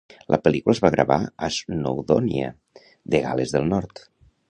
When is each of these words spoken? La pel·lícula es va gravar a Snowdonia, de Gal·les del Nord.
La 0.35 0.37
pel·lícula 0.45 0.73
es 0.77 0.81
va 0.85 0.91
gravar 0.95 1.17
a 1.47 1.51
Snowdonia, 1.59 2.51
de 3.15 3.25
Gal·les 3.27 3.59
del 3.59 3.73
Nord. 3.77 4.07